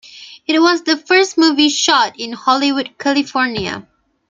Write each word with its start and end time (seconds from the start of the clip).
It 0.47 0.57
was 0.59 0.81
the 0.81 0.97
first 0.97 1.37
movie 1.37 1.69
shot 1.69 2.19
in 2.19 2.33
Hollywood, 2.33 2.97
California. 2.97 3.87